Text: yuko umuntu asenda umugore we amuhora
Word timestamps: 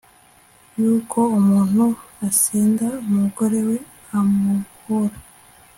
yuko 0.79 1.19
umuntu 1.39 1.85
asenda 2.27 2.87
umugore 3.05 3.59
we 3.69 3.77
amuhora 4.17 5.17